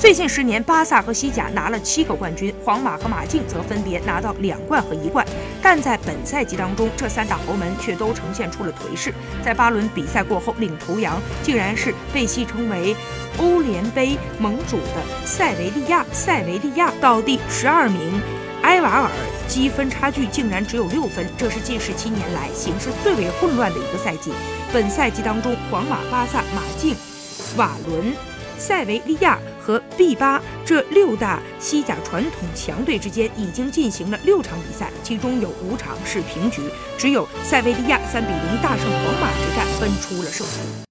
[0.00, 5.22] 最近十年，巴萨和西甲拿了七个冠军，皇马和马竞则分别拿到两冠和一冠。
[5.60, 9.12] 但在本赛季当中，这三大豪门却都呈现出了颓势。
[9.44, 12.96] 在八轮比赛过后，领头羊竟然是被戏称为
[13.36, 16.02] “欧联杯盟主”的塞维利亚。
[16.10, 18.22] 塞维利亚到第十二名
[18.62, 19.10] 埃瓦尔
[19.46, 24.32] 积分差距竟然只有六分，这是近十七年来形势最为混乱的一个赛季。
[24.72, 26.96] 本赛季当中，皇马、巴萨、马竞、
[27.58, 28.14] 瓦伦。
[28.58, 29.38] 塞维利亚
[29.70, 36.62] 和 B 八这六大西甲传统强队之间已经进行了六场比赛，其中有五场是平局，
[36.98, 40.84] 只有塞维利亚三比零大胜皇马之战分出了胜负。